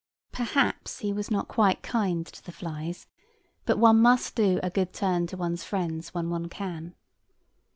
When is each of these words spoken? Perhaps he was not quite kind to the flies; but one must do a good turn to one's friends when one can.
Perhaps 0.31 1.01
he 1.01 1.13
was 1.13 1.29
not 1.29 1.47
quite 1.47 1.83
kind 1.83 2.25
to 2.25 2.43
the 2.43 2.51
flies; 2.51 3.05
but 3.67 3.77
one 3.77 4.01
must 4.01 4.33
do 4.35 4.59
a 4.63 4.71
good 4.71 4.93
turn 4.93 5.27
to 5.27 5.37
one's 5.37 5.63
friends 5.63 6.11
when 6.11 6.27
one 6.31 6.49
can. 6.49 6.95